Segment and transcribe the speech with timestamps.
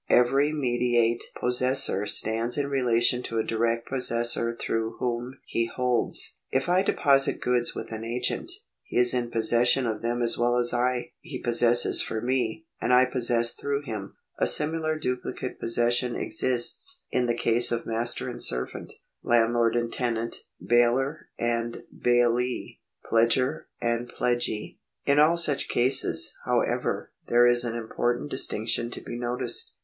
[0.09, 6.39] Every mediate possessor stands in relation to a direct possessor through whom he holds.
[6.49, 8.51] If I deposit goods with an agent,
[8.81, 11.11] he is in possession of them as well as I.
[11.19, 14.15] He possesses for me, and I possess through him.
[14.39, 20.37] A similar duplicate possession exists in the case of master and servant, landlord and tenant,
[20.65, 24.79] bailor and bailee, pledgor and pledgee.
[25.05, 29.75] In all such cases, however, there is an important distinction to be noticed.